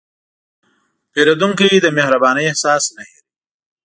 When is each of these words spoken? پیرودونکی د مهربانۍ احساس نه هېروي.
پیرودونکی 1.11 1.71
د 1.81 1.87
مهربانۍ 1.97 2.43
احساس 2.49 2.83
نه 2.95 3.03
هېروي. 3.09 3.23